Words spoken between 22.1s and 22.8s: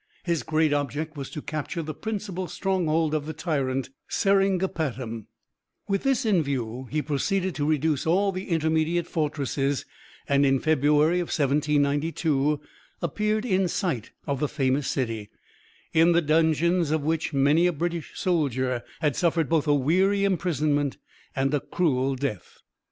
death.